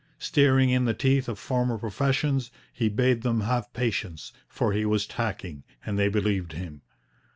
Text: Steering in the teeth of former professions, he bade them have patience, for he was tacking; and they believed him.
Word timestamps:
Steering 0.17 0.71
in 0.71 0.85
the 0.85 0.95
teeth 0.95 1.29
of 1.29 1.37
former 1.37 1.77
professions, 1.77 2.49
he 2.73 2.89
bade 2.89 3.21
them 3.21 3.41
have 3.41 3.71
patience, 3.71 4.33
for 4.47 4.73
he 4.73 4.83
was 4.83 5.05
tacking; 5.05 5.61
and 5.85 5.99
they 5.99 6.09
believed 6.09 6.53
him. 6.53 6.81